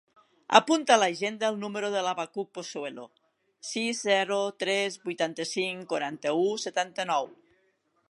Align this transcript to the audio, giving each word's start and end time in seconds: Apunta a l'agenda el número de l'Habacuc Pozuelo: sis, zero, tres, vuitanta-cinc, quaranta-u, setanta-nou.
Apunta 0.59 0.93
a 0.95 1.01
l'agenda 1.01 1.51
el 1.53 1.59
número 1.63 1.91
de 1.97 2.01
l'Habacuc 2.07 2.49
Pozuelo: 2.59 3.05
sis, 3.75 4.03
zero, 4.09 4.41
tres, 4.65 5.01
vuitanta-cinc, 5.07 5.89
quaranta-u, 5.95 6.45
setanta-nou. 6.69 7.35